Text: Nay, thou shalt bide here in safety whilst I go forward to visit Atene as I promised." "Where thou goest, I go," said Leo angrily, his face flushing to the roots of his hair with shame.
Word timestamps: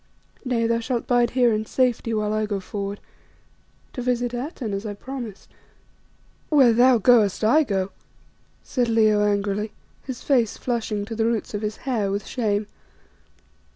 Nay, 0.43 0.65
thou 0.65 0.79
shalt 0.79 1.05
bide 1.05 1.29
here 1.37 1.53
in 1.53 1.63
safety 1.67 2.11
whilst 2.11 2.33
I 2.33 2.47
go 2.47 2.59
forward 2.59 2.99
to 3.93 4.01
visit 4.01 4.33
Atene 4.33 4.73
as 4.73 4.83
I 4.83 4.95
promised." 4.95 5.47
"Where 6.49 6.73
thou 6.73 6.97
goest, 6.97 7.43
I 7.43 7.61
go," 7.63 7.91
said 8.63 8.89
Leo 8.89 9.23
angrily, 9.23 9.73
his 10.01 10.23
face 10.23 10.57
flushing 10.57 11.05
to 11.05 11.15
the 11.15 11.27
roots 11.27 11.53
of 11.53 11.61
his 11.61 11.77
hair 11.85 12.09
with 12.09 12.25
shame. 12.25 12.65